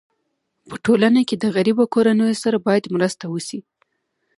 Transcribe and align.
په 0.69 0.75
ټولنه 0.85 1.19
کي 1.27 1.35
د 1.39 1.45
غریبو 1.55 1.83
کورنيو 1.93 2.39
سره 2.43 2.57
باید 2.67 2.91
مرسته 2.95 3.25
وسي. 3.29 3.59